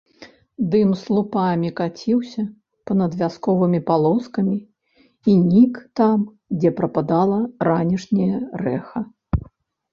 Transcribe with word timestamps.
Дым 0.69 0.89
слупамі 1.01 1.69
каціўся 1.79 2.45
па-над 2.91 3.11
вясковымі 3.21 3.79
палоскамі 3.91 4.57
і 5.35 5.37
нік 5.53 5.75
там, 6.03 6.19
дзе 6.59 6.69
прападала 6.83 7.39
ранішняе 7.71 8.37
рэха. 8.67 8.99